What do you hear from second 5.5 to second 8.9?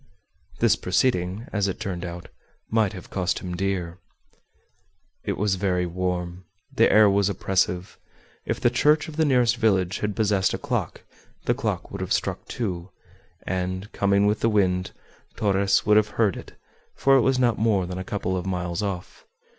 very warm; the air was oppressive. If the